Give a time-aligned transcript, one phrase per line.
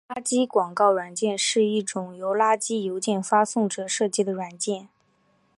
[0.09, 4.89] 垃圾广告软件是一种由垃圾邮件发送者设计的软件。